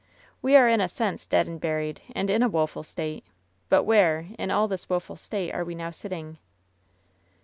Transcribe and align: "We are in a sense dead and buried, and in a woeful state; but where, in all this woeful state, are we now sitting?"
"We 0.41 0.55
are 0.55 0.67
in 0.67 0.81
a 0.81 0.87
sense 0.87 1.27
dead 1.27 1.45
and 1.47 1.61
buried, 1.61 2.01
and 2.15 2.27
in 2.31 2.41
a 2.41 2.49
woeful 2.49 2.81
state; 2.81 3.23
but 3.69 3.83
where, 3.83 4.25
in 4.39 4.49
all 4.49 4.67
this 4.67 4.89
woeful 4.89 5.15
state, 5.15 5.53
are 5.53 5.63
we 5.63 5.75
now 5.75 5.91
sitting?" 5.91 6.39